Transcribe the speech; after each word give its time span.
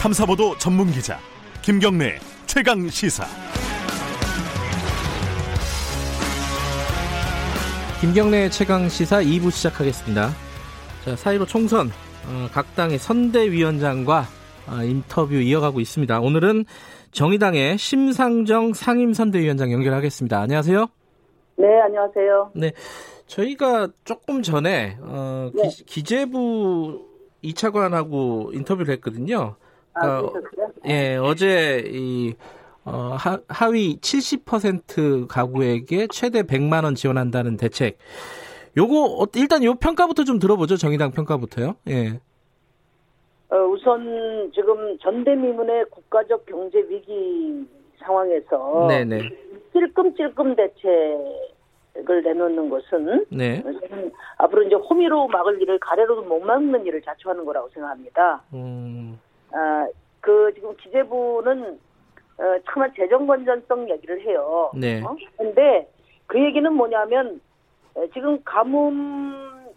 탐사보도 0.00 0.56
전문 0.58 0.92
기자 0.92 1.18
김경래 1.60 2.18
최강 2.46 2.88
시사. 2.88 3.24
김경래 8.00 8.48
최강 8.48 8.88
시사 8.88 9.20
2부 9.20 9.50
시작하겠습니다. 9.50 10.30
자, 11.04 11.16
사이로 11.16 11.46
총선 11.46 11.88
어, 12.28 12.48
각 12.52 12.76
당의 12.76 12.96
선대위원장과 12.98 14.24
어, 14.68 14.84
인터뷰 14.84 15.34
이어가고 15.34 15.80
있습니다. 15.80 16.20
오늘은 16.20 16.64
정의당의 17.10 17.76
심상정 17.76 18.74
상임선대위원장 18.74 19.72
연결하겠습니다. 19.72 20.38
안녕하세요. 20.40 20.86
네, 21.56 21.66
안녕하세요. 21.80 22.52
네, 22.54 22.72
저희가 23.26 23.88
조금 24.04 24.42
전에 24.42 24.96
어, 25.00 25.50
네. 25.52 25.68
기, 25.86 26.04
재부 26.04 27.04
2차관하고 27.42 28.54
인터뷰를 28.54 28.94
했거든요. 28.94 29.56
아, 30.00 30.22
그러니까? 30.22 30.72
예, 30.86 31.16
어제 31.16 31.84
이 31.86 32.34
어, 32.84 33.14
하, 33.18 33.38
하위 33.48 33.98
70% 34.00 35.28
가구에게 35.28 36.06
최대 36.10 36.42
100만 36.42 36.84
원 36.84 36.94
지원한다는 36.94 37.56
대책. 37.56 37.98
요거 38.76 39.22
어, 39.22 39.26
일단 39.36 39.62
요 39.64 39.74
평가부터 39.74 40.24
좀 40.24 40.38
들어보죠. 40.38 40.76
정의당 40.76 41.10
평가부터요. 41.10 41.74
예. 41.88 42.20
어, 43.50 43.56
우선 43.66 44.50
지금 44.54 44.98
전대미문의 44.98 45.86
국가적 45.90 46.46
경제 46.46 46.78
위기 46.88 47.66
상황에서 47.98 48.86
네, 48.88 49.04
네. 49.04 49.20
찔끔찔끔 49.72 50.54
대책을 50.54 52.22
내놓는 52.22 52.70
것은 52.70 53.26
네. 53.30 53.62
앞으로 54.38 54.62
이제 54.62 54.74
호미로 54.74 55.28
막을 55.28 55.60
일을 55.60 55.78
가래로도 55.78 56.22
못 56.22 56.40
막는 56.40 56.86
일을 56.86 57.02
자초하는 57.02 57.44
거라고 57.44 57.68
생각합니다. 57.70 58.42
음. 58.54 59.18
아, 59.52 59.88
그 60.20 60.52
지금 60.54 60.76
기재부는 60.76 61.78
어, 62.38 62.42
차마 62.66 62.88
재정 62.94 63.26
건전성 63.26 63.90
얘기를 63.90 64.20
해요. 64.20 64.70
네. 64.74 65.02
어? 65.02 65.16
근데 65.36 65.88
그 66.26 66.42
얘기는 66.42 66.72
뭐냐면 66.72 67.40
어, 67.94 68.06
지금 68.12 68.42
가뭄 68.44 69.68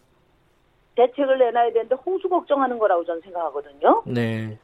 대책을 0.95 1.39
내놔야 1.39 1.73
되는데 1.73 1.95
홍수 1.95 2.29
걱정하는 2.29 2.77
거라고 2.77 3.03
저는 3.05 3.21
생각하거든요. 3.21 4.03
네. 4.05 4.57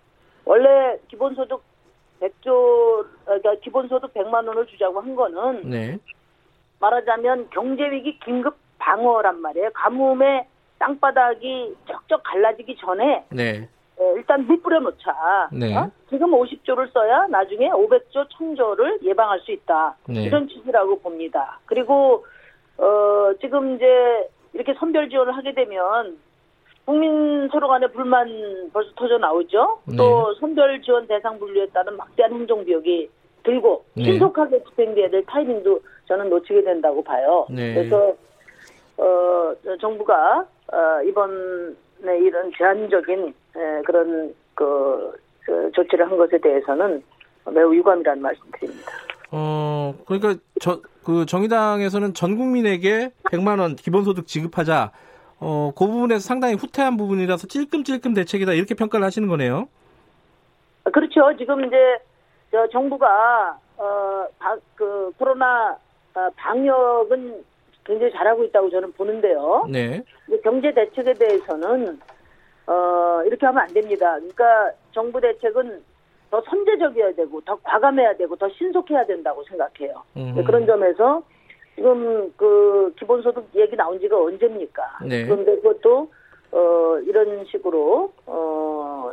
원래 0.45 0.97
기본소득 1.08 1.61
100조, 2.21 2.49
어, 2.49 3.05
그러니까 3.25 3.55
기본소득 3.55 4.14
100만 4.14 4.47
원을 4.47 4.66
주자고 4.67 4.99
한 4.99 5.16
거는 5.16 5.69
네. 5.69 5.97
말하자면 6.80 7.49
경제 7.52 7.89
위기 7.89 8.19
긴급 8.19 8.58
방어란 8.77 9.42
말이에요. 9.42 9.71
가뭄에 9.73 10.47
땅바닥이 10.80 11.75
쩍쩍 11.88 12.21
갈라지기 12.23 12.77
전에 12.77 13.25
네. 13.31 13.67
어, 14.00 14.14
일단 14.16 14.45
물 14.45 14.62
뿌려 14.62 14.80
놓자. 14.80 15.50
네. 15.52 15.76
어? 15.76 15.90
지금 16.09 16.31
50조를 16.31 16.92
써야 16.94 17.26
나중에 17.28 17.70
500조, 17.70 18.30
1000조를 18.30 19.04
예방할 19.04 19.39
수 19.39 19.52
있다. 19.52 19.95
네. 20.08 20.23
이런 20.23 20.48
취지라고 20.48 21.00
봅니다. 21.00 21.59
그리고 21.66 22.26
어, 22.78 23.31
지금 23.42 23.76
이제 23.76 24.30
이렇게 24.54 24.73
선별 24.76 25.09
지원을 25.09 25.36
하게 25.36 25.54
되면 25.54 26.17
국민 26.86 27.50
서로 27.50 27.67
간에 27.67 27.88
불만 27.88 28.70
벌써 28.72 28.92
터져 28.95 29.17
나오죠. 29.17 29.80
네. 29.86 29.98
또 29.98 30.34
선별 30.36 30.82
지원 30.82 31.08
대상 31.08 31.38
분류에 31.39 31.67
따른 31.67 31.98
막대한 31.98 32.32
행정 32.34 32.64
비용이 32.64 33.09
들고 33.44 33.84
네. 33.95 34.04
신속하게 34.04 34.64
집행돼야 34.64 35.09
될 35.09 35.26
타이밍도 35.26 35.80
저는 36.06 36.30
놓치게 36.30 36.64
된다고 36.64 37.04
봐요. 37.04 37.48
네. 37.50 37.73
그래서 37.73 38.14
어, 38.98 39.54
정부가 39.82 40.45
어, 40.72 41.02
이번에 41.04 42.20
이런 42.20 42.52
제한적인 42.58 43.28
에, 43.28 43.34
그런 43.86 44.33
그, 44.53 45.17
그 45.45 45.72
조치를 45.73 46.09
한 46.09 46.17
것에 46.17 46.38
대해서는 46.39 47.03
매우 47.52 47.73
유감이라는 47.75 48.22
말씀드립니다. 48.22 48.92
어, 49.32 49.93
그러니까 50.05 50.36
저 50.59 50.82
그 51.08 51.26
정의당에서는 51.26 52.14
전 52.14 52.36
국민에게 52.36 53.11
100만 53.32 53.61
원 53.61 53.77
기본소득 53.77 54.27
지급하자. 54.27 54.92
어, 55.39 55.71
그 55.73 55.87
부분에서 55.87 56.20
상당히 56.20 56.55
후퇴한 56.55 56.98
부분이라서 56.98 57.48
찔끔찔끔 57.48 58.14
대책이다. 58.14 58.52
이렇게 58.52 58.76
평가를 58.76 59.05
하시는 59.05 59.26
거네요. 59.30 59.70
아, 60.83 60.89
그렇죠. 60.89 61.32
지금 61.37 61.64
이제 61.64 61.77
저 62.52 62.67
정부가 62.67 63.58
어, 63.77 64.26
바- 64.37 64.58
그 64.76 65.09
코로나 65.17 65.77
어, 66.14 66.27
방역은 66.36 67.42
굉장히 67.86 68.11
잘하고 68.11 68.43
있다고 68.43 68.70
저는 68.70 68.92
보는데요. 68.92 69.65
네. 69.70 70.03
경제 70.43 70.73
대책에 70.73 71.14
대해서는 71.14 72.02
어, 72.67 73.23
이렇게 73.26 73.45
하면 73.45 73.64
안 73.64 73.73
됩니다. 73.73 74.16
그러니까 74.16 74.72
정부 74.92 75.20
대책은 75.22 75.82
더 76.30 76.42
선제적이어야 76.42 77.14
되고 77.14 77.39
더 77.42 77.58
과감해야 77.64 78.17
되고 78.17 78.36
더 78.36 78.50
신속해야 78.50 79.05
된다고 79.05 79.44
생각해요. 79.45 80.04
음. 80.17 80.44
그런 80.45 80.66
점에서 80.66 81.23
지금 81.76 82.32
그 82.36 82.94
기본소득 83.00 83.50
얘기 83.56 83.76
나온 83.76 84.00
지가 84.00 84.20
언제입니까? 84.20 85.00
네. 85.06 85.26
그런데 85.26 85.56
그것도 85.56 86.11
어, 86.52 86.98
이런 87.06 87.45
식으로 87.45 88.11
어, 88.26 89.11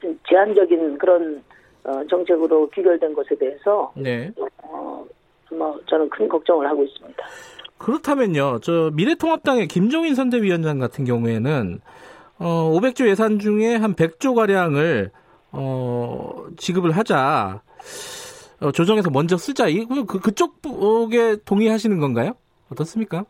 좀 0.00 0.18
제한적인 0.28 0.98
그런 0.98 1.42
어, 1.82 2.04
정책으로 2.08 2.68
귀결된 2.70 3.14
것에 3.14 3.34
대해서 3.36 3.92
네. 3.96 4.30
어, 4.62 5.04
뭐 5.50 5.80
저는 5.86 6.08
큰 6.10 6.28
걱정을 6.28 6.68
하고 6.68 6.84
있습니다. 6.84 7.24
그렇다면요, 7.78 8.60
저 8.60 8.90
미래통합당의 8.94 9.66
김종인 9.68 10.14
선대위원장 10.14 10.78
같은 10.78 11.04
경우에는 11.04 11.80
어 12.38 12.70
500조 12.72 13.08
예산 13.08 13.38
중에 13.38 13.76
한 13.76 13.94
100조 13.94 14.34
가량을 14.34 15.10
어 15.52 16.46
지급을 16.56 16.92
하자 16.92 17.62
어, 18.60 18.72
조정해서 18.72 19.10
먼저 19.10 19.36
쓰자 19.36 19.68
이거 19.68 20.04
그 20.04 20.20
그쪽에 20.20 21.36
동의하시는 21.44 21.98
건가요? 21.98 22.32
어떻습니까? 22.72 23.24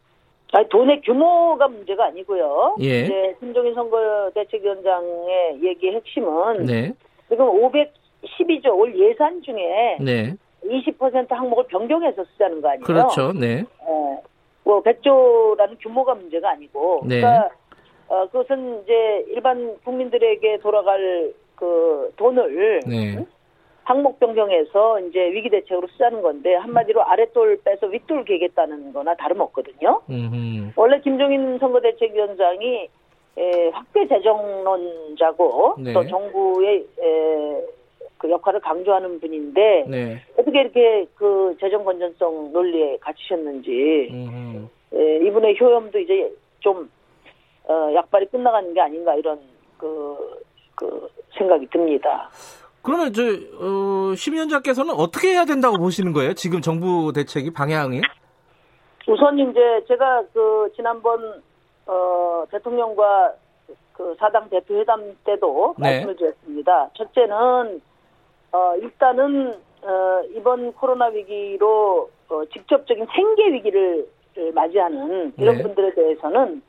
아니, 0.53 0.69
돈의 0.69 1.01
규모가 1.01 1.67
문제가 1.67 2.07
아니고요. 2.07 2.77
예. 2.81 3.01
이제 3.01 3.37
김종인 3.41 3.75
선거대책위원장의 3.75 5.65
얘기의 5.65 5.97
핵심은 5.97 6.65
네, 6.65 6.93
지금 7.29 7.47
512조 7.47 8.79
올 8.79 8.97
예산 8.97 9.43
중에 9.43 9.99
네, 10.01 10.37
20% 10.65 11.29
항목을 11.29 11.65
변경해서 11.67 12.25
쓰자는 12.25 12.63
거 12.63 12.69
아니에요? 12.69 12.85
그렇죠, 12.85 13.33
네, 13.33 13.47
예. 13.49 13.65
뭐 14.63 14.81
100조라는 14.83 15.77
규모가 15.81 16.15
문제가 16.15 16.51
아니고 16.51 17.03
네. 17.05 17.21
그러니까 17.21 17.51
어, 18.09 18.27
그것은 18.27 18.83
이제 18.83 19.25
일반 19.29 19.77
국민들에게 19.85 20.59
돌아갈 20.59 21.33
그 21.57 22.13
돈을 22.17 22.81
네, 22.87 23.25
항목 23.85 24.19
변경해서 24.19 25.01
이제 25.01 25.31
위기 25.33 25.51
대책으로 25.51 25.87
쓰자는 25.89 26.23
건데 26.23 26.55
한마디로 26.55 27.03
아랫돌 27.03 27.61
빼서 27.65 27.87
윗돌 27.87 28.25
개겠다는 28.25 28.93
거나 28.93 29.15
다름없거든요. 29.15 30.01
음, 30.11 30.73
원래 30.75 31.01
김종인 31.01 31.59
선거대책위원장이 31.59 32.89
에, 33.37 33.69
확대 33.71 34.07
재정론자고 34.07 35.75
네. 35.79 35.93
또 35.93 36.07
정부의 36.07 36.87
에, 36.99 37.65
그 38.17 38.31
역할을 38.31 38.61
강조하는 38.61 39.21
분인데 39.21 39.85
네, 39.89 40.23
어떻게 40.39 40.61
이렇게 40.61 41.07
그 41.15 41.57
재정 41.61 41.85
건전성 41.85 42.53
논리에 42.53 42.97
갇히셨는지 43.01 44.09
음, 44.13 44.71
에, 44.95 45.17
이분의 45.27 45.57
효염도 45.61 45.99
이제 45.99 46.33
좀 46.61 46.89
어, 47.65 47.93
약발이 47.95 48.27
끝나가는 48.27 48.73
게 48.75 48.81
아닌가 48.81 49.15
이런 49.15 49.41
그, 49.79 50.43
그 50.75 51.09
생각이 51.37 51.67
듭니다. 51.71 52.29
그러면 52.83 53.13
저 53.13 53.23
어, 53.23 54.15
심 54.15 54.35
위원장께서는 54.35 54.95
어떻게 54.95 55.29
해야 55.29 55.45
된다고 55.47 55.79
보시는 55.79 56.13
거예요? 56.13 56.35
지금 56.35 56.61
정부 56.61 57.13
대책이 57.15 57.53
방향이? 57.53 58.03
우선 59.07 59.39
이제 59.39 59.85
제가 59.89 60.23
그 60.33 60.71
지난번 60.77 61.43
어 61.87 62.45
대통령과 62.51 63.35
그 63.93 64.15
사당 64.19 64.49
대표 64.49 64.79
회담 64.79 65.15
때도 65.25 65.75
네. 65.79 65.91
말씀을 65.91 66.17
드렸습니다. 66.17 66.91
첫째는 66.95 67.81
어 68.53 68.77
일단은 68.77 69.55
어 69.83 70.23
이번 70.35 70.73
코로나 70.73 71.07
위기로 71.07 72.11
어 72.29 72.45
직접적인 72.47 73.07
생계 73.15 73.53
위기를 73.53 74.09
맞이하는 74.55 75.35
이런 75.37 75.57
네. 75.57 75.63
분들에 75.63 75.95
대해서는 75.95 76.63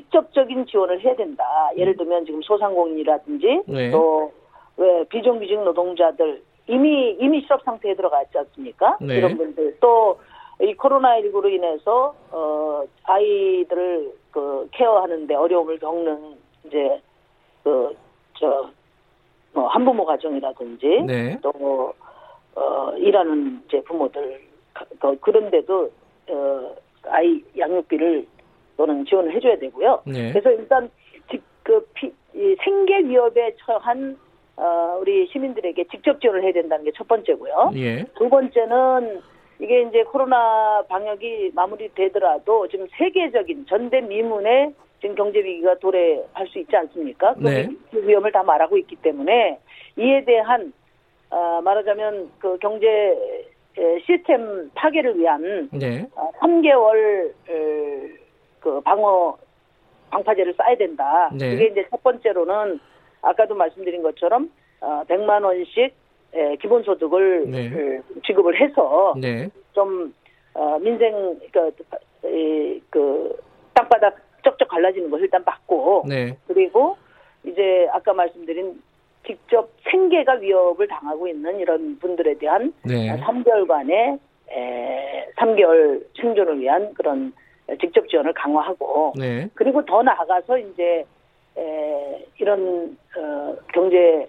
직접적인 0.00 0.66
지원을 0.66 1.00
해야 1.00 1.14
된다. 1.16 1.44
예를 1.76 1.96
들면 1.96 2.26
지금 2.26 2.42
소상공인이라든지 2.42 3.62
네. 3.66 3.90
또왜 3.90 5.04
비정규직 5.08 5.62
노동자들 5.62 6.42
이미 6.68 7.16
이미 7.20 7.40
실업 7.42 7.62
상태에 7.62 7.94
들어가 7.94 8.22
있지 8.22 8.36
않습니까? 8.38 8.98
네. 9.00 9.16
이런 9.16 9.36
분들 9.36 9.78
또 9.80 10.18
이 10.58 10.74
코로나19로 10.74 11.52
인해서 11.52 12.14
어 12.32 12.82
아이들을 13.04 14.10
그 14.30 14.66
케어하는데 14.72 15.34
어려움을 15.34 15.78
겪는 15.78 16.34
이제 16.64 16.98
그저 17.62 18.70
뭐 19.52 19.66
한부모 19.68 20.06
가정이라든지 20.06 20.86
네. 21.06 21.38
또 21.42 21.92
어, 22.54 22.92
일하는 22.96 23.60
이제 23.68 23.82
부모들 23.82 24.40
가- 24.72 24.86
그- 24.98 25.18
그런데도 25.20 25.90
어, 26.30 26.74
아이 27.08 27.42
양육비를 27.58 28.26
또는 28.76 29.04
지원을 29.04 29.32
해줘야 29.34 29.56
되고요. 29.58 30.02
네. 30.06 30.32
그래서 30.32 30.50
일단 30.50 30.90
직- 31.30 31.42
그 31.62 31.84
피, 31.94 32.12
이 32.34 32.56
생계 32.62 32.98
위협에 33.00 33.54
처한 33.64 34.18
어, 34.58 34.98
우리 35.00 35.26
시민들에게 35.26 35.84
직접 35.90 36.20
지원을 36.20 36.42
해야 36.42 36.52
된다는 36.52 36.84
게 36.84 36.90
첫 36.94 37.06
번째고요. 37.08 37.72
예. 37.76 38.04
두 38.16 38.28
번째는 38.28 39.20
이게 39.58 39.82
이제 39.82 40.02
코로나 40.04 40.82
방역이 40.88 41.52
마무리되더라도 41.54 42.66
지금 42.68 42.86
세계적인 42.96 43.66
전대미문의 43.68 44.72
지금 45.00 45.14
경제 45.14 45.40
위기가 45.40 45.74
도래할 45.78 46.46
수 46.48 46.58
있지 46.58 46.74
않습니까? 46.74 47.34
네. 47.38 47.68
그 47.90 48.06
위험을 48.06 48.32
다 48.32 48.42
말하고 48.42 48.78
있기 48.78 48.96
때문에 48.96 49.58
이에 49.98 50.24
대한 50.24 50.72
어, 51.30 51.60
말하자면 51.62 52.30
그 52.38 52.56
경제 52.58 52.86
에, 53.78 53.98
시스템 54.06 54.70
파괴를 54.74 55.18
위한 55.18 55.68
네. 55.72 56.06
어, 56.14 56.30
3개월 56.40 57.30
그 58.66 58.80
방어 58.80 59.36
방파제를 60.10 60.54
써야 60.54 60.76
된다. 60.76 61.30
네. 61.32 61.52
이게 61.52 61.66
이제 61.66 61.86
첫 61.88 62.02
번째로는 62.02 62.80
아까도 63.22 63.54
말씀드린 63.54 64.02
것처럼 64.02 64.50
어, 64.80 65.04
100만 65.08 65.44
원씩 65.44 65.94
에, 66.34 66.56
기본소득을 66.56 67.48
네. 67.48 67.66
에, 67.66 68.00
지급을 68.26 68.60
해서 68.60 69.14
네. 69.20 69.48
좀 69.72 70.12
어, 70.52 70.78
민생 70.80 71.38
그, 71.52 71.70
이, 72.28 72.82
그 72.90 73.36
땅바닥 73.72 74.16
쩍쩍 74.42 74.66
갈라지는 74.66 75.10
것을 75.10 75.26
일단 75.26 75.44
막고 75.46 76.04
네. 76.08 76.36
그리고 76.48 76.96
이제 77.44 77.88
아까 77.92 78.12
말씀드린 78.12 78.82
직접 79.24 79.70
생계가 79.88 80.34
위협을 80.34 80.88
당하고 80.88 81.28
있는 81.28 81.60
이런 81.60 81.98
분들에 82.00 82.34
대한 82.38 82.72
네. 82.82 83.16
3개월간의 83.20 84.18
에, 84.50 85.26
3개월 85.36 86.04
생존을 86.20 86.58
위한 86.58 86.92
그런 86.94 87.32
직접 87.80 88.08
지원을 88.08 88.32
강화하고 88.34 89.14
네. 89.16 89.48
그리고 89.54 89.84
더 89.84 90.02
나아가서 90.02 90.58
이제 90.58 91.04
에, 91.56 92.26
이런 92.38 92.96
어, 93.16 93.56
경제 93.72 94.28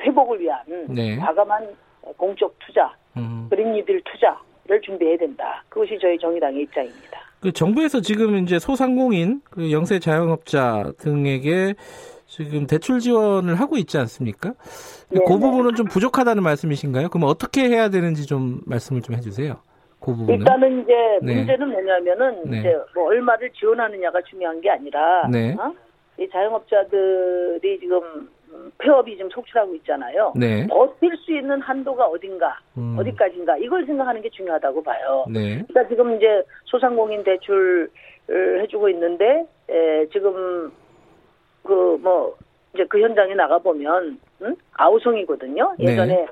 회복을 0.00 0.40
위한 0.40 0.60
네. 0.88 1.16
과감한 1.16 1.74
공적 2.16 2.54
투자, 2.58 2.94
음. 3.16 3.46
그린니들 3.50 4.02
투자를 4.04 4.80
준비해야 4.82 5.16
된다. 5.18 5.62
그것이 5.68 5.98
저희 6.00 6.18
정의당의 6.18 6.62
입장입니다. 6.62 7.20
그 7.40 7.52
정부에서 7.52 8.00
지금 8.00 8.36
이제 8.38 8.58
소상공인, 8.58 9.40
그 9.50 9.70
영세 9.70 9.98
자영업자 9.98 10.92
등에게 10.98 11.74
지금 12.26 12.66
대출 12.66 13.00
지원을 13.00 13.54
하고 13.54 13.76
있지 13.76 13.96
않습니까? 13.98 14.50
네, 15.10 15.20
그 15.26 15.32
네. 15.32 15.38
부분은 15.38 15.74
좀 15.74 15.86
부족하다는 15.86 16.42
말씀이신가요? 16.42 17.08
그럼 17.08 17.28
어떻게 17.28 17.68
해야 17.68 17.88
되는지 17.88 18.26
좀 18.26 18.60
말씀을 18.66 19.02
좀 19.02 19.14
해주세요. 19.14 19.56
그 20.08 20.16
부분은. 20.16 20.38
일단은 20.38 20.82
이제 20.82 20.94
네. 21.22 21.34
문제는 21.34 21.70
뭐냐면은 21.70 22.42
네. 22.44 22.58
이제 22.60 22.78
뭐 22.94 23.08
얼마를 23.08 23.50
지원하느냐가 23.50 24.20
중요한 24.22 24.60
게 24.60 24.70
아니라 24.70 25.28
네. 25.30 25.54
어? 25.58 25.72
이 26.18 26.28
자영업자들이 26.30 27.78
지금 27.80 28.00
음, 28.50 28.72
폐업이 28.78 29.14
지금 29.16 29.30
속출하고 29.30 29.74
있잖아요. 29.76 30.32
네. 30.34 30.66
버틸 30.66 31.16
수 31.18 31.32
있는 31.36 31.60
한도가 31.60 32.06
어딘가, 32.06 32.58
음. 32.78 32.96
어디까지인가 32.98 33.58
이걸 33.58 33.84
생각하는 33.84 34.22
게 34.22 34.30
중요하다고 34.30 34.82
봐요. 34.82 35.26
네. 35.28 35.62
그러니까 35.68 35.86
지금 35.88 36.16
이제 36.16 36.42
소상공인 36.64 37.22
대출을 37.24 37.90
해주고 38.62 38.88
있는데 38.88 39.46
에, 39.68 40.06
지금 40.12 40.72
그 41.62 41.98
뭐 42.00 42.34
이제 42.74 42.84
그 42.88 43.00
현장에 43.00 43.34
나가 43.34 43.58
보면 43.58 44.18
음? 44.42 44.56
아우성이거든요. 44.72 45.74
네. 45.78 45.92
예전에 45.92 46.26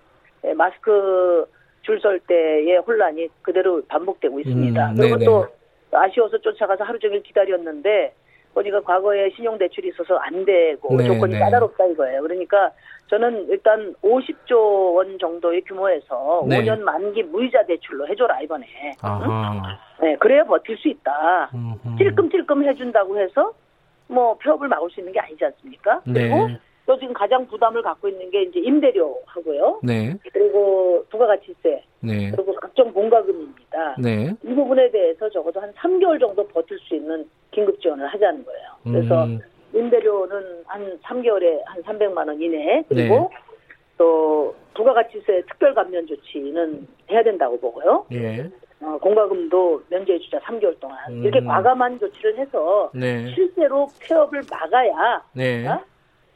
에, 0.45 0.55
마스크 0.55 1.45
줄설 1.87 2.21
때의 2.21 2.79
혼란이 2.79 3.29
그대로 3.43 3.81
반복되고 3.87 4.41
있습니다. 4.41 4.91
음, 4.91 4.97
그리고. 4.97 5.19
또 5.25 5.47
아쉬워서 5.93 6.37
쫓아가서 6.39 6.85
하루 6.85 6.99
종일 6.99 7.23
기다렸는데 7.23 8.13
어디가 8.55 8.81
과거에 8.81 9.31
신용 9.31 9.57
대출이 9.57 9.89
있어서 9.89 10.17
안 10.17 10.45
되고 10.45 10.97
네, 10.97 11.05
조건이 11.07 11.35
네. 11.35 11.39
까다롭다 11.39 11.87
이거예요. 11.87 12.23
그러니까 12.23 12.71
저는 13.09 13.49
일단 13.49 13.95
50조 14.03 14.97
원 14.97 15.19
정도의 15.19 15.63
규모에서 15.63 16.45
네. 16.49 16.63
5년 16.63 16.81
만기 16.81 17.23
무이자 17.25 17.65
대출로 17.65 18.09
해줘라 18.09 18.41
이번에. 18.41 18.67
응? 19.05 19.63
네, 20.01 20.17
그래야 20.17 20.43
버틸 20.45 20.77
수 20.79 20.89
있다. 20.89 21.51
찔끔찔끔 21.99 22.67
해준다고 22.67 23.19
해서 23.19 23.53
뭐 24.09 24.37
폐업을 24.39 24.69
막을 24.69 24.91
수 24.91 25.01
있는 25.01 25.13
게 25.13 25.21
아니지 25.21 25.45
않습니까? 25.45 26.01
그리고 26.05 26.49
네. 26.49 26.59
또 26.87 26.97
지금 26.99 27.13
가장 27.13 27.47
부담을 27.47 27.83
갖고 27.83 28.09
있는 28.09 28.31
게 28.31 28.43
이제 28.45 28.61
임대료 28.61 29.21
하고요. 29.27 29.81
네. 29.83 30.17
그리고 30.33 31.05
부가가치세 31.11 31.83
네. 32.01 32.31
그리고 32.31 32.55
각종 32.55 32.93
공과금입니다. 32.93 33.97
네. 33.99 34.33
이 34.45 34.55
부분에 34.55 34.91
대해서 34.93 35.29
적어도 35.29 35.61
한 35.61 35.73
3개월 35.75 36.21
정도 36.21 36.47
버틸 36.47 36.79
수 36.79 36.95
있는 36.95 37.29
긴급 37.51 37.81
지원을 37.81 38.07
하자는 38.07 38.45
거예요. 38.45 38.69
그래서 38.85 39.25
음. 39.25 39.41
임대료는 39.75 40.63
한 40.67 40.99
3개월에 41.01 41.63
한 41.67 41.83
300만 41.83 42.29
원 42.29 42.41
이내 42.41 42.85
그리고 42.89 43.15
네. 43.15 43.29
또 43.99 44.55
부가가치세 44.75 45.43
특별 45.49 45.75
감면 45.75 46.07
조치는 46.07 46.87
해야 47.11 47.23
된다고 47.25 47.59
보고요. 47.59 48.07
예. 48.13 48.49
어, 48.81 48.99
공과금도 48.99 49.83
면제해 49.89 50.19
주자 50.21 50.39
3개월 50.41 50.79
동안 50.79 50.99
음. 51.11 51.25
이렇게 51.25 51.45
과감한 51.45 51.99
조치를 51.99 52.39
해서 52.39 52.91
네. 52.95 53.27
실제로 53.35 53.89
폐업을 54.01 54.43
막아야 54.49 55.23
네. 55.33 55.67
어? 55.67 55.81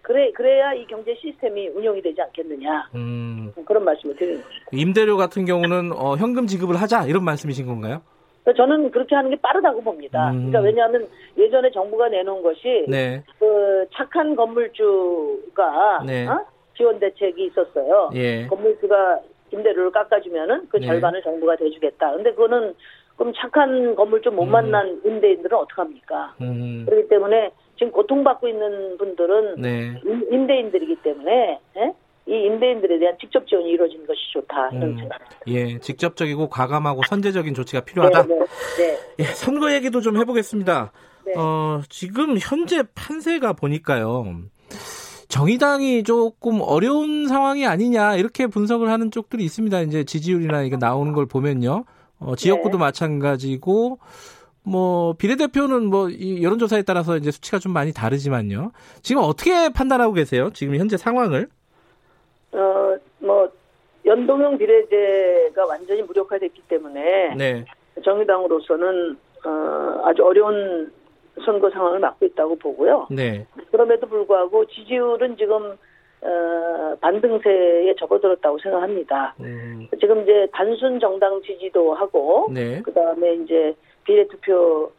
그래 0.03 0.31
그래야 0.33 0.73
이 0.73 0.87
경제 0.87 1.15
시스템이 1.15 1.69
운영이 1.69 2.03
되지 2.03 2.21
않겠느냐 2.23 2.91
음. 2.95 3.53
그런 3.65 3.85
말씀을 3.85 4.17
드리는 4.17 4.41
거죠. 4.41 4.55
임대료 4.73 5.17
같은 5.17 5.45
경우는 5.45 5.93
어, 5.93 6.17
현금 6.17 6.47
지급을 6.47 6.77
하자 6.77 7.07
이런 7.07 7.25
말씀이신 7.25 7.67
건가요? 7.67 8.03
그래서 8.43 8.57
저는 8.57 8.91
그렇게 8.91 9.15
하는 9.15 9.31
게 9.31 9.37
빠르다고 9.37 9.83
봅니다. 9.83 10.31
음. 10.31 10.51
그러니까 10.51 10.61
왜냐하면 10.61 11.09
예전에 11.37 11.71
정부가 11.71 12.09
내놓은 12.09 12.43
것이 12.43 12.87
네. 12.89 13.23
그 13.39 13.87
착한 13.93 14.35
건물주가 14.35 16.03
네. 16.07 16.27
어? 16.27 16.45
지원 16.77 16.99
대책이 16.99 17.47
있었어요. 17.47 18.11
예. 18.15 18.47
건물주가 18.47 19.21
임대료를 19.53 19.91
깎아주면은 19.91 20.69
그 20.69 20.79
네. 20.79 20.87
절반을 20.87 21.23
정부가 21.23 21.57
대주겠다. 21.57 22.13
근데 22.13 22.31
그거는 22.31 22.75
그럼 23.17 23.35
착한 23.37 23.95
건물주 23.95 24.31
못 24.31 24.45
음. 24.45 24.51
만난 24.51 25.01
임대인들은 25.05 25.57
어떡합니까? 25.59 26.35
음. 26.41 26.87
그렇기 26.89 27.09
때문에 27.09 27.51
지금 27.81 27.93
고통받고 27.93 28.47
있는 28.47 28.99
분들은 28.99 29.55
네. 29.63 29.99
임- 30.05 30.27
임대인들이기 30.31 30.97
때문에 31.03 31.59
예? 31.79 31.95
이 32.27 32.33
임대인들에 32.47 32.99
대한 32.99 33.17
직접 33.19 33.47
지원이 33.49 33.71
이루어지는 33.71 34.07
것이 34.07 34.21
좋다 34.35 34.69
이런 34.73 34.91
음. 34.91 34.99
생각. 34.99 35.19
예, 35.47 35.79
직접적이고 35.79 36.51
과감하고 36.51 37.01
선제적인 37.09 37.55
조치가 37.55 37.81
필요하다. 37.81 38.27
네, 38.27 38.35
네, 38.35 38.45
네. 38.77 38.99
예, 39.21 39.25
선거 39.25 39.73
얘기도 39.73 40.03
좀 40.03 40.19
해보겠습니다. 40.19 40.93
네. 41.25 41.33
어, 41.39 41.81
지금 41.89 42.37
현재 42.39 42.83
판세가 42.95 43.55
보니까요. 43.55 44.27
정의당이 45.29 46.03
조금 46.03 46.61
어려운 46.61 47.27
상황이 47.29 47.67
아니냐 47.67 48.17
이렇게 48.17 48.47
분석을 48.47 48.91
하는 48.91 49.11
쪽들이 49.11 49.43
있습니다. 49.45 49.81
이제 49.83 50.05
지지율이나 50.05 50.63
이게 50.63 50.77
나오는 50.77 51.15
걸 51.15 51.25
보면요. 51.25 51.85
어, 52.19 52.37
지역구도 52.37 52.77
네. 52.77 52.85
마찬가지고 52.85 53.99
뭐 54.63 55.15
비례대표는 55.15 55.87
뭐 55.87 56.09
이 56.11 56.43
여론조사에 56.43 56.83
따라서 56.83 57.17
이제 57.17 57.31
수치가 57.31 57.59
좀 57.59 57.73
많이 57.73 57.93
다르지만요. 57.93 58.73
지금 59.03 59.23
어떻게 59.23 59.71
판단하고 59.73 60.13
계세요? 60.13 60.51
지금 60.53 60.77
현재 60.77 60.97
상황을? 60.97 61.49
어, 62.53 62.97
뭐 63.21 63.49
연동형 64.05 64.59
비례제가 64.59 65.67
완전히 65.67 66.03
무력화됐기 66.03 66.63
때문에 66.69 67.35
네. 67.37 67.65
정의당으로서는 68.05 69.17
어, 69.47 70.03
아주 70.05 70.23
어려운 70.25 70.93
선거 71.45 71.71
상황을 71.71 72.01
맞고 72.01 72.27
있다고 72.27 72.57
보고요. 72.57 73.07
네. 73.11 73.47
그럼에도 73.71 74.07
불구하고 74.07 74.67
지지율은 74.67 75.37
지금 75.37 75.77
어, 76.23 76.97
반등세에 77.01 77.95
접어들었다고 77.99 78.59
생각합니다. 78.59 79.35
음, 79.41 79.87
지금 79.99 80.23
이제 80.23 80.47
단순 80.53 81.01
정당 81.01 81.41
지지도 81.43 81.95
하고 81.95 82.49
네. 82.53 82.83
그 82.83 82.93
다음에 82.93 83.35
이제 83.37 83.75
비례투표 84.05 84.93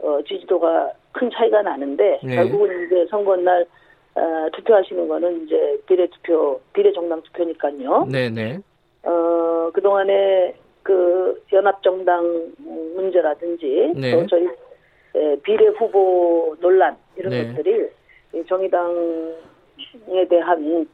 어, 0.00 0.18
지지도가 0.26 0.92
큰 1.12 1.30
차이가 1.30 1.62
나는데 1.62 2.20
네. 2.22 2.36
결국은 2.36 2.86
이제 2.86 3.06
선거 3.10 3.36
날 3.36 3.66
어, 4.14 4.48
투표하시는 4.52 5.08
거는 5.08 5.44
이제 5.44 5.80
비례투표 5.86 6.60
비례정당 6.72 7.22
투표니까요. 7.22 8.06
네, 8.10 8.30
네. 8.30 8.58
어, 9.02 9.70
그동안에 9.72 10.54
그 10.82 11.42
연합정당 11.52 12.52
문제라든지 12.94 13.92
네. 13.96 14.12
또 14.12 14.26
저희 14.26 14.46
에, 15.16 15.36
비례 15.42 15.66
후보 15.68 16.56
논란 16.60 16.96
이런 17.16 17.30
네. 17.30 17.48
것들이 17.48 17.88
이 18.34 18.44
정의당에 18.46 20.28
대한 20.28 20.86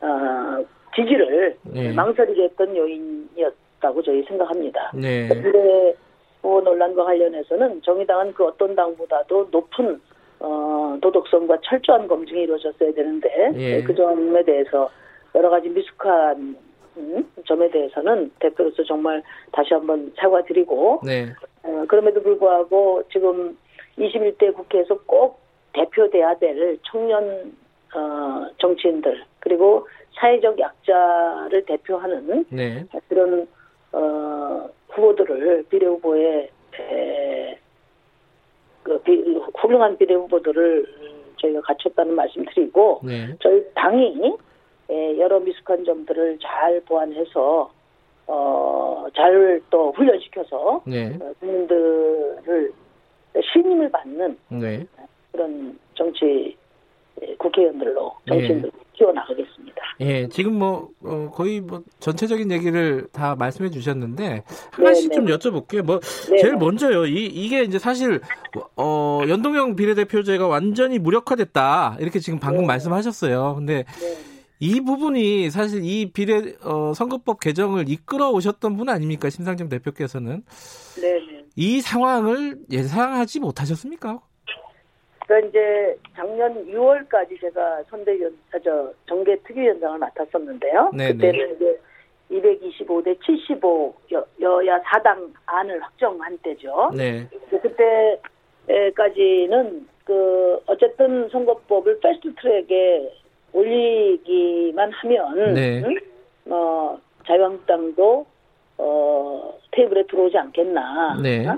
어, 0.00 0.64
지지를 0.94 1.56
네. 1.62 1.92
망설이게 1.92 2.44
했던 2.44 2.76
요인이었다고 2.76 4.02
저희 4.02 4.22
생각합니다. 4.24 4.92
네. 4.94 5.28
비례 5.28 5.94
후보 6.42 6.60
논란과 6.60 7.04
관련해서는 7.04 7.82
정의당은 7.82 8.34
그 8.34 8.44
어떤 8.46 8.74
당보다도 8.74 9.48
높은 9.50 10.00
어, 10.40 10.96
도덕성과 11.00 11.58
철저한 11.62 12.08
검증이 12.08 12.42
이루어졌어야 12.42 12.92
되는데 12.92 13.52
예. 13.56 13.82
그 13.82 13.94
점에 13.94 14.42
대해서 14.42 14.90
여러 15.34 15.50
가지 15.50 15.68
미숙한 15.68 16.56
음, 16.96 17.30
점에 17.46 17.70
대해서는 17.70 18.32
대표로서 18.40 18.82
정말 18.84 19.22
다시 19.52 19.74
한번 19.74 20.12
사과드리고 20.16 21.00
네. 21.04 21.26
어, 21.62 21.84
그럼에도 21.88 22.22
불구하고 22.22 23.02
지금 23.12 23.56
21대 23.98 24.54
국회에서 24.54 24.98
꼭 25.06 25.40
대표돼야 25.72 26.38
될 26.38 26.78
청년 26.82 27.54
어, 27.94 28.46
정치인들 28.58 29.24
그리고 29.40 29.86
사회적 30.14 30.58
약자를 30.58 31.64
대표하는 31.66 32.44
네. 32.50 32.84
그런 33.08 33.46
어, 33.92 34.68
후보들을 34.90 35.64
비례 35.68 35.86
후보에 35.86 36.50
에, 36.78 37.58
그 38.82 39.00
비, 39.02 39.22
훌륭한 39.56 39.96
비례 39.98 40.14
후보들을 40.14 40.86
저희가 41.36 41.60
갖췄다는 41.62 42.14
말씀드리고 42.14 43.00
네. 43.04 43.34
저희 43.40 43.64
당이 43.74 44.36
에, 44.90 45.18
여러 45.18 45.40
미숙한 45.40 45.84
점들을 45.84 46.38
잘 46.42 46.80
보완해서 46.82 47.72
어, 48.26 49.06
잘 49.14 49.60
또 49.70 49.92
훈련시켜서 49.92 50.82
네. 50.86 51.16
어, 51.20 51.32
국민들을 51.40 52.72
신임을 53.52 53.90
받는 53.90 54.38
네. 54.48 54.86
그런 55.32 55.78
정치 55.94 56.56
에, 57.22 57.34
국회의원들로 57.36 58.12
네. 58.26 58.32
정치인들 58.32 58.70
키워나가겠습니다. 58.92 59.82
예, 60.00 60.28
지금 60.28 60.58
뭐 60.58 60.88
어, 61.10 61.30
거의 61.30 61.60
뭐 61.60 61.82
전체적인 61.98 62.50
얘기를 62.52 63.08
다 63.12 63.34
말씀해 63.34 63.70
주셨는데 63.70 64.44
하나씩 64.70 65.08
네, 65.08 65.14
좀 65.14 65.24
네. 65.24 65.36
여쭤볼게요. 65.36 65.82
뭐 65.82 66.00
네. 66.30 66.38
제일 66.40 66.56
먼저요. 66.56 67.06
이 67.06 67.26
이게 67.26 67.64
이제 67.64 67.78
사실 67.78 68.20
어 68.76 69.22
연동형 69.28 69.76
비례대표제가 69.76 70.46
완전히 70.46 70.98
무력화됐다 70.98 71.96
이렇게 72.00 72.20
지금 72.20 72.38
방금 72.38 72.62
네. 72.62 72.66
말씀하셨어요. 72.68 73.56
근데 73.56 73.84
네. 74.00 74.18
이 74.60 74.80
부분이 74.80 75.50
사실 75.50 75.82
이 75.82 76.12
비례 76.12 76.54
어, 76.62 76.92
선거법 76.94 77.40
개정을 77.40 77.88
이끌어 77.88 78.30
오셨던 78.30 78.76
분 78.76 78.88
아닙니까 78.88 79.30
심상정 79.30 79.68
대표께서는. 79.68 80.44
이 81.56 81.80
상황을 81.80 82.58
예상하지 82.70 83.40
못하셨습니까? 83.40 84.20
그러니까 85.30 85.48
이제 85.48 85.96
작년 86.16 86.66
6월까지 86.66 87.40
제가 87.40 87.84
선대위원, 87.88 88.36
아, 88.52 88.58
저 88.64 88.92
정계 89.06 89.36
특위위원장을 89.44 89.96
맡았었는데요. 89.98 90.90
네, 90.92 91.12
그때는 91.12 91.54
이제 91.54 91.78
225대 92.32 93.16
75 93.24 93.94
여, 94.12 94.26
여야 94.40 94.80
4당 94.82 95.32
안을 95.46 95.80
확정한 95.80 96.36
때죠. 96.38 96.90
네, 96.96 97.28
그때까지는 98.66 99.86
그 100.04 100.60
어쨌든 100.66 101.28
선거법을 101.28 102.00
패스트트랙에 102.00 103.12
올리기만 103.52 104.90
하면 104.90 105.54
네. 105.54 105.84
응? 105.84 105.96
어, 106.52 106.98
자유한국당도 107.24 108.26
어, 108.78 109.54
테이블에 109.70 110.02
들어오지 110.08 110.36
않겠나 110.36 111.20
네. 111.22 111.46
어? 111.46 111.56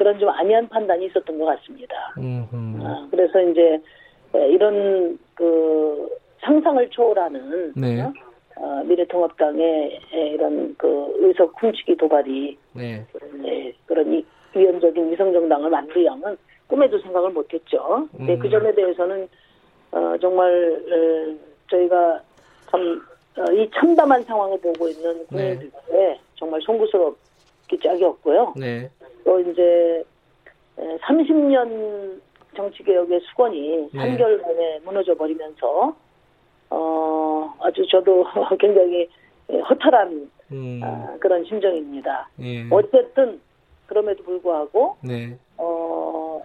그런 0.00 0.18
좀 0.18 0.30
안이한 0.30 0.66
판단이 0.70 1.04
있었던 1.08 1.38
것 1.38 1.44
같습니다. 1.44 1.94
어, 2.80 3.06
그래서 3.10 3.38
이제 3.42 3.78
에, 4.34 4.48
이런 4.48 5.18
그 5.34 6.08
상상을 6.40 6.88
초월하는 6.88 7.74
네. 7.76 8.00
어? 8.00 8.10
어, 8.56 8.82
미래통합당의 8.84 10.00
에, 10.14 10.28
이런 10.30 10.74
그 10.78 11.14
의석 11.18 11.52
훔치기 11.62 11.98
도발이 11.98 12.56
네, 12.72 13.04
네, 13.42 13.74
그런 13.84 14.10
이, 14.10 14.24
위헌적인 14.54 15.12
위성정당을 15.12 15.68
만들려면 15.68 16.38
꿈에도 16.66 16.98
생각을 17.00 17.28
못했죠. 17.32 18.08
음. 18.18 18.38
그 18.38 18.48
점에 18.48 18.74
대해서는 18.74 19.28
어, 19.92 20.14
정말 20.18 20.82
에, 20.88 21.36
저희가 21.68 22.22
참 22.70 23.10
이 23.52 23.70
참담한 23.74 24.22
상황을 24.24 24.60
보고 24.60 24.88
있는 24.88 25.24
네. 25.30 25.54
국민들께 25.56 26.20
정말 26.34 26.60
송구스럽 26.62 27.16
기 27.70 27.78
짝이 27.78 28.04
없고요. 28.04 28.54
네, 28.56 28.90
또 29.24 29.38
이제 29.38 30.02
30년 30.76 32.20
정치개혁의 32.56 33.20
수건이 33.20 33.90
네. 33.92 33.98
한결 34.00 34.38
만에 34.38 34.80
무너져 34.84 35.14
버리면서 35.14 35.94
어 36.70 37.54
아주 37.60 37.86
저도 37.86 38.26
굉장히 38.58 39.08
허탈한 39.48 40.30
음, 40.50 40.80
아, 40.82 41.16
그런 41.20 41.44
심정입니다. 41.44 42.28
예, 42.40 42.66
어쨌든 42.70 43.40
그럼에도 43.86 44.24
불구하고 44.24 44.96
네, 45.02 45.38
어 45.56 46.42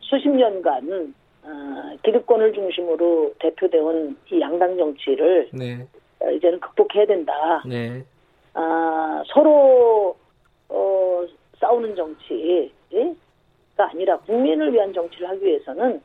수십 0.00 0.28
년간 0.28 1.14
어, 1.42 1.96
기득권을 2.02 2.52
중심으로 2.52 3.32
대표되온 3.38 4.14
이 4.30 4.40
양당 4.40 4.76
정치를 4.76 5.48
네, 5.54 5.86
어, 6.20 6.30
이제는 6.30 6.60
극복해야 6.60 7.06
된다. 7.06 7.62
네, 7.66 8.04
아, 8.52 9.22
서로 9.28 10.16
어, 10.70 11.26
싸우는 11.58 11.94
정치가 11.94 12.70
아니라 13.76 14.16
국민을 14.20 14.72
위한 14.72 14.92
정치를 14.92 15.28
하기 15.28 15.44
위해서는 15.44 16.00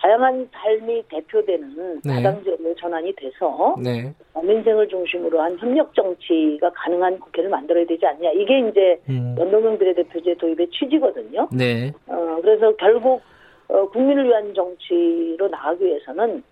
다양한 0.00 0.48
삶이 0.52 1.02
대표되는 1.08 2.00
네. 2.04 2.14
다당제로 2.14 2.74
전환이 2.76 3.12
돼서 3.14 3.76
네, 3.82 4.14
민생을 4.40 4.88
중심으로 4.88 5.40
한 5.40 5.58
협력 5.58 5.92
정치가 5.94 6.70
가능한 6.70 7.18
국회를 7.18 7.50
만들어야 7.50 7.84
되지 7.84 8.06
않냐. 8.06 8.30
이게 8.30 8.60
이제 8.68 9.00
음, 9.08 9.34
연동형 9.36 9.78
비례대표제 9.78 10.34
도입의 10.36 10.70
취지거든요. 10.70 11.48
네, 11.52 11.92
어, 12.06 12.38
그래서 12.40 12.74
결국 12.76 13.20
어, 13.68 13.88
국민을 13.90 14.26
위한 14.26 14.54
정치로 14.54 15.48
나가기 15.48 15.84
위해서는 15.84 16.44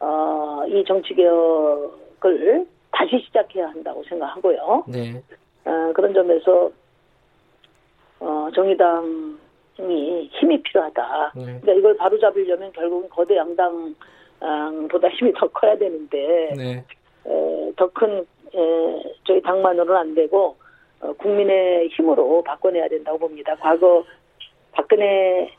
어, 0.00 0.64
이 0.66 0.84
정치 0.84 1.14
개혁을 1.14 2.66
다시 2.90 3.18
시작해야 3.24 3.68
한다고 3.68 4.02
생각하고요. 4.08 4.84
네, 4.88 5.22
어, 5.64 5.92
그런 5.94 6.12
점에서 6.12 6.72
어, 8.20 8.48
정의당이 8.54 10.28
힘이 10.32 10.62
필요하다. 10.62 11.32
네. 11.36 11.42
그러니까 11.44 11.72
이걸 11.72 11.96
바로 11.96 12.18
잡으려면 12.18 12.72
결국은 12.72 13.08
거대 13.08 13.36
양당보다 13.36 15.08
힘이 15.08 15.32
더 15.34 15.48
커야 15.48 15.76
되는데 15.76 16.54
네, 16.56 16.84
더큰 17.76 18.24
저희 19.26 19.40
당만으로는 19.42 19.96
안 19.96 20.14
되고 20.14 20.56
어, 21.00 21.12
국민의 21.14 21.88
힘으로 21.88 22.42
바꿔내야 22.42 22.88
된다고 22.88 23.18
봅니다. 23.18 23.56
과거 23.56 24.04
박근혜 24.72 25.50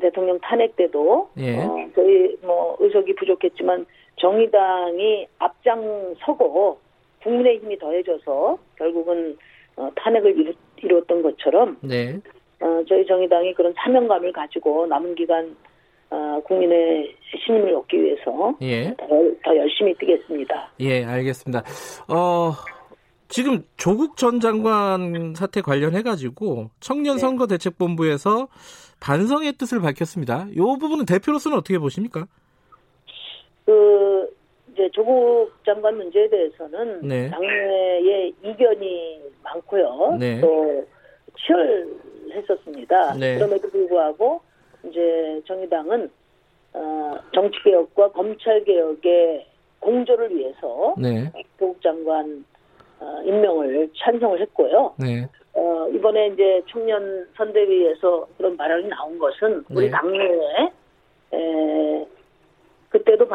대통령 0.00 0.38
탄핵 0.40 0.76
때도 0.76 1.28
예. 1.38 1.58
어, 1.58 1.88
저희 1.94 2.36
뭐 2.42 2.76
의석이 2.80 3.14
부족했지만 3.16 3.86
정의당이 4.16 5.26
앞장서고 5.38 6.78
국민의 7.22 7.58
힘이 7.58 7.78
더해져서 7.78 8.58
결국은 8.76 9.36
어, 9.76 9.90
탄핵을 9.96 10.54
이루, 10.78 10.88
이루었던 10.88 11.22
것처럼 11.22 11.76
네, 11.80 12.20
어, 12.60 12.82
저희 12.88 13.06
정의당이 13.06 13.54
그런 13.54 13.72
사명감을 13.76 14.32
가지고 14.32 14.86
남은 14.86 15.14
기간 15.14 15.56
어, 16.10 16.40
국민의 16.44 17.14
신임을 17.44 17.74
얻기 17.74 18.00
위해서 18.00 18.56
예, 18.62 18.94
더, 18.96 19.06
더 19.44 19.56
열심히 19.56 19.94
뛰겠습니다. 19.94 20.70
예, 20.80 21.04
알겠습니다. 21.04 21.64
어, 22.08 22.52
지금 23.28 23.64
조국 23.76 24.16
전 24.16 24.38
장관 24.38 25.34
사태 25.34 25.60
관련해 25.60 26.02
가지고 26.02 26.70
청년 26.80 27.16
네. 27.16 27.20
선거 27.20 27.46
대책본부에서 27.46 28.48
반성의 29.00 29.54
뜻을 29.54 29.80
밝혔습니다. 29.80 30.46
이 30.52 30.56
부분은 30.56 31.06
대표로서는 31.06 31.58
어떻게 31.58 31.78
보십니까? 31.78 32.26
그 33.64 34.05
이제 34.76 34.90
조국 34.92 35.50
장관 35.64 35.96
문제에 35.96 36.28
대해서는 36.28 37.00
네. 37.00 37.30
당내에 37.30 38.30
이견이 38.42 39.22
많고요. 39.42 40.18
네. 40.20 40.38
또 40.42 40.84
치열했었습니다. 41.38 43.14
네. 43.14 43.36
그럼에도 43.36 43.70
불구하고 43.70 44.42
이제 44.84 45.40
정의당은 45.46 46.10
어, 46.74 47.14
정치 47.32 47.58
개혁과 47.64 48.12
검찰 48.12 48.62
개혁의 48.64 49.46
공조를 49.80 50.36
위해서 50.36 50.94
네, 50.98 51.32
조국 51.58 51.80
장관 51.80 52.44
어, 53.00 53.22
임명을 53.24 53.90
찬성을 53.96 54.38
했고요. 54.42 54.94
네, 54.98 55.26
어, 55.54 55.88
이번에 55.88 56.28
이제 56.28 56.62
청년 56.68 57.26
선대위에서 57.34 58.26
그런 58.36 58.58
발언이 58.58 58.88
나온 58.88 59.18
것은 59.18 59.64
우리 59.70 59.86
네. 59.86 59.90
당내에 59.90 60.70
에, 61.32 62.06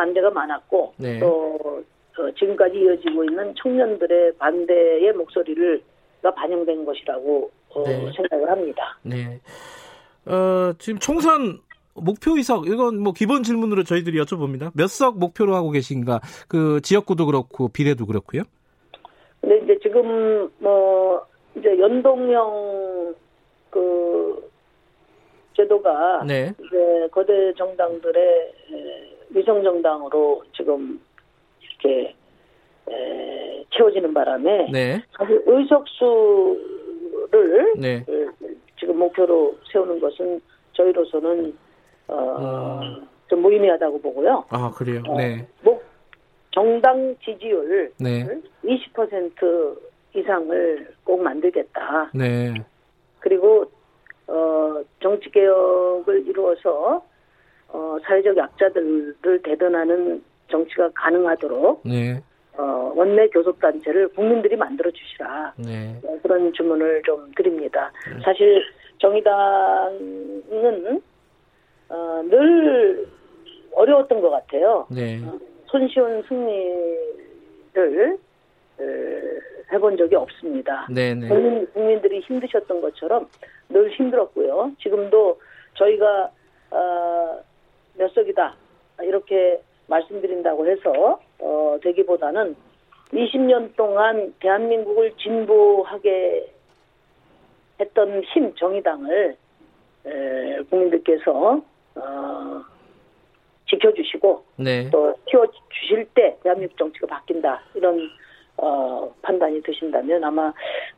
반대가 0.02 0.32
많았고 0.32 0.94
네. 0.98 1.20
또 1.20 1.84
어, 2.18 2.32
지금까지 2.38 2.78
이어지고 2.78 3.24
있는 3.24 3.54
청년들의 3.56 4.34
반대의 4.38 5.14
목소리를 5.14 5.82
가 6.24 6.32
반영된 6.34 6.86
것이라고 6.86 7.52
어, 7.70 7.84
네. 7.84 8.12
생각을 8.16 8.50
합니다. 8.50 8.98
네. 9.04 9.40
어, 10.26 10.74
지금 10.80 11.00
총선 11.00 11.60
목표 11.94 12.36
의석 12.38 12.68
이건 12.68 13.00
뭐 13.00 13.14
기본 13.14 13.44
질문으로 13.44 13.84
저희들이 13.84 14.20
여쭤봅니다. 14.24 14.72
몇 14.76 14.88
석 14.88 15.18
목표로 15.20 15.56
하고 15.56 15.72
계신가? 15.72 16.22
그 16.48 16.80
지역구도 16.82 17.26
그렇고 17.28 17.70
비례도 17.70 18.06
그렇고요. 18.08 18.44
근데 19.40 19.58
이제 19.64 19.80
지금 19.82 20.50
뭐 20.60 21.26
이제 21.56 21.78
연동형 21.80 23.16
그 23.70 24.50
제도가 25.56 26.24
네, 26.26 26.54
이제 26.60 27.08
거대 27.12 27.54
정당들의 27.58 28.24
에, 28.72 29.11
위성 29.34 29.64
정당으로 29.64 30.44
지금 30.56 31.00
이렇게 31.62 32.16
에, 32.90 33.64
채워지는 33.72 34.14
바람에 34.14 34.70
네, 34.72 35.04
사실 35.18 35.42
의석수를 35.46 36.60
네, 37.78 38.06
에, 38.08 38.26
지금 38.80 38.98
목표로 39.00 39.56
세우는 39.72 40.00
것은 40.00 40.42
저희로서는 40.74 41.58
어, 42.08 42.80
음. 42.84 43.08
좀 43.28 43.42
무의미하다고 43.42 44.02
보고요. 44.02 44.46
아 44.50 44.72
그래요. 44.76 45.02
어, 45.08 45.18
네, 45.18 45.48
목 45.62 45.84
정당 46.52 47.16
지지율 47.24 47.94
네. 48.00 48.28
20% 48.66 49.80
이상을 50.14 50.94
꼭 51.06 51.22
만들겠다. 51.22 52.12
네. 52.14 52.54
그리고 53.20 53.66
어, 54.28 54.82
정치 55.02 55.30
개혁을 55.32 56.28
이루어서 56.28 57.06
어, 57.74 57.98
사회적 58.04 58.36
약자들을 58.36 59.42
대변하는 59.44 60.24
정치가 60.50 60.90
가능하도록 60.94 61.82
네. 61.86 62.22
어, 62.58 62.92
원내 62.96 63.30
교섭단체를 63.30 64.10
국민들이 64.10 64.56
만들어 64.56 64.92
주시라. 64.92 65.54
네. 65.58 66.00
어, 66.04 66.18
그런 66.22 66.52
주문을 66.54 67.02
좀 67.06 67.32
드립니다. 67.36 67.92
사실 68.24 68.64
정의당은 69.00 71.02
어, 71.90 72.24
늘 72.30 73.08
어려웠던 73.74 74.22
것 74.22 74.30
같아요. 74.30 74.86
네. 74.90 75.20
손쉬운 75.68 76.22
승리를 76.24 78.18
어, 78.80 78.84
해본 79.72 79.96
적이 79.96 80.16
없습니다. 80.16 80.88
네. 80.92 81.16
네. 81.16 81.30
국민, 81.30 81.66
국민들이 81.72 82.20
힘드셨던 82.20 82.82
것처럼 82.82 83.28
늘 83.70 83.90
힘들었고요. 83.92 84.74
지금도 84.82 85.40
저희가 85.76 86.30
어, 86.72 87.40
몇 88.02 88.12
석이다 88.16 88.56
이렇게 89.04 89.62
말씀드린다고 89.86 90.68
해서 90.68 91.20
어, 91.38 91.78
되기보다는 91.84 92.56
20년 93.14 93.76
동안 93.76 94.34
대한민국을 94.40 95.14
진보하게 95.18 96.52
했던 97.80 98.24
힘 98.24 98.56
정의당을 98.56 99.38
에, 100.06 100.58
국민들께서 100.70 101.62
어, 101.96 102.62
지켜주시고 103.70 104.46
네. 104.58 104.90
또 104.90 105.14
키워주실 105.28 106.08
때 106.16 106.38
대한민국 106.42 106.78
정치가 106.78 107.06
바뀐다 107.06 107.62
이런 107.76 108.10
어, 108.58 109.14
판단이 109.22 109.62
드신다면 109.62 110.24
아마 110.24 110.52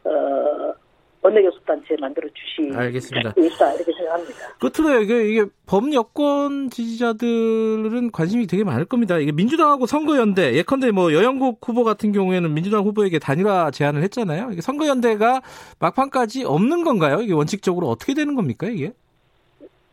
어, 0.06 0.74
원내교섭단체 1.24 1.96
만들어 2.00 2.28
주시 2.34 2.70
알겠습니다. 2.76 3.34
이렇게 3.38 3.50
생각합니다. 3.50 4.58
끝으로 4.60 5.02
이게, 5.02 5.30
이게 5.30 5.46
범여권 5.66 6.70
지지자들은 6.70 8.12
관심이 8.12 8.46
되게 8.46 8.66
많을 8.66 8.86
겁니다. 8.86 9.18
이게 9.18 9.32
민주당하고 9.32 9.86
선거연대, 9.86 10.54
예컨대 10.54 10.92
뭐 10.92 11.14
여영국 11.14 11.60
후보 11.66 11.86
같은 11.86 12.12
경우에는 12.12 12.54
민주당 12.54 12.84
후보에게 12.84 13.20
단일화 13.20 13.72
제안을 13.72 14.04
했잖아요. 14.04 14.50
이게 14.52 14.62
선거연대가 14.62 15.42
막판까지 15.80 16.44
없는 16.44 16.84
건가요? 16.84 17.22
이게 17.22 17.34
원칙적으로 17.34 17.88
어떻게 17.88 18.14
되는 18.14 18.36
겁니까, 18.36 18.68
이게? 18.68 18.92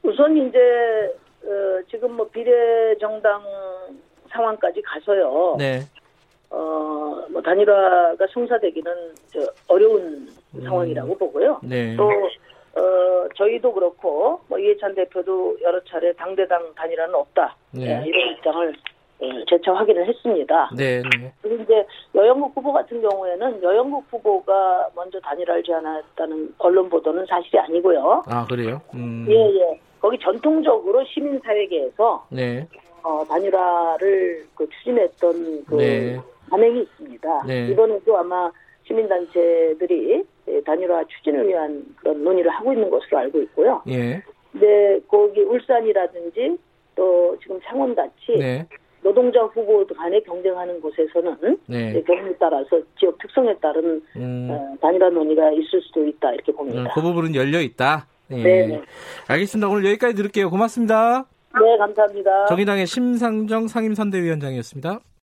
우선 0.03 0.37
이제 0.37 0.59
어, 1.45 1.81
지금 1.89 2.13
뭐 2.17 2.29
비례 2.29 2.97
정당 2.99 3.41
상황까지 4.31 4.83
가서요. 4.83 5.57
네. 5.59 5.83
어, 6.51 7.25
뭐 7.31 7.41
단일화가 7.41 8.27
성사되기는 8.33 8.93
저 9.33 9.41
어려운 9.69 10.03
음. 10.03 10.29
상황이라고 10.59 11.17
보고요. 11.17 11.61
네. 11.63 11.97
또 11.97 12.11
어, 12.75 13.29
저희도 13.37 13.73
그렇고 13.73 14.41
뭐 14.49 14.59
이해찬 14.59 14.95
대표도 14.95 15.59
여러 15.63 15.83
차례 15.85 16.13
당대당 16.13 16.73
단일화는 16.75 17.15
없다 17.15 17.57
네. 17.73 17.83
예, 17.83 18.09
이런 18.09 18.33
입장을 18.37 18.75
어, 19.21 19.27
재차 19.49 19.75
확인을 19.75 20.07
했습니다. 20.07 20.71
네, 20.77 21.03
네. 21.03 21.33
그리고 21.43 21.63
이제 21.63 21.87
여영국 22.15 22.57
후보 22.57 22.73
같은 22.73 23.03
경우에는 23.03 23.63
여영국 23.63 24.07
후보가 24.11 24.91
먼저 24.95 25.21
단일화를 25.21 25.63
제안했다는 25.63 26.55
언론 26.59 26.89
보도는 26.89 27.27
사실이 27.27 27.59
아니고요. 27.59 28.23
아, 28.27 28.47
그래요? 28.47 28.81
음. 28.95 29.27
예, 29.29 29.35
예. 29.35 29.81
거기 30.01 30.19
전통적으로 30.19 31.05
시민사회계에서 31.05 32.27
네. 32.31 32.67
어, 33.03 33.23
단일화를 33.29 34.47
그 34.55 34.67
추진했던 34.71 35.65
그 35.67 35.75
네. 35.75 36.19
관행이 36.49 36.81
있습니다. 36.83 37.43
네. 37.47 37.69
이번에도 37.69 38.17
아마 38.17 38.51
시민단체들이 38.87 40.13
예, 40.13 40.23
단일화 40.65 41.05
추진을 41.05 41.49
위한 41.49 41.85
그런 41.97 42.23
논의를 42.23 42.51
하고 42.51 42.73
있는 42.73 42.91
것으로 42.91 43.19
알고 43.19 43.41
있고요. 43.43 43.83
예. 43.89 44.23
근데 44.53 45.01
거기 45.09 45.41
울산이라든지 45.43 46.59
또 46.95 47.37
지금 47.41 47.61
창원 47.65 47.95
같이 47.95 48.37
네. 48.39 48.67
노동자 49.03 49.43
후보 49.45 49.87
간에 49.87 50.21
경쟁하는 50.21 50.81
곳에서는 50.81 51.59
네. 51.67 51.95
예, 51.97 52.03
경우에 52.03 52.35
따라서 52.39 52.81
지역 52.99 53.17
특성에 53.19 53.55
따른 53.61 54.03
음. 54.17 54.49
어, 54.51 54.77
단일화 54.81 55.09
논의가 55.11 55.53
있을 55.53 55.81
수도 55.83 56.07
있다 56.07 56.33
이렇게 56.33 56.53
음, 56.53 56.57
봅니다. 56.57 56.93
그 56.95 57.01
부분은 57.01 57.35
열려 57.35 57.61
있다. 57.61 58.07
예. 58.33 58.43
네, 58.43 58.67
네. 58.67 58.83
알겠습니다. 59.29 59.69
오늘 59.69 59.85
여기까지 59.87 60.15
들을게요. 60.15 60.51
고맙습니다. 60.51 61.25
네, 61.55 61.77
감사합니다. 61.79 62.47
정의당의 62.47 62.87
심상정 62.87 63.69
상임선대위원장이었습니다. 63.69 65.01